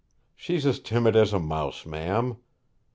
She's 0.35 0.65
as 0.65 0.79
timid 0.79 1.15
as 1.15 1.31
a 1.31 1.37
mouse, 1.39 1.85
ma'am.' 1.85 2.37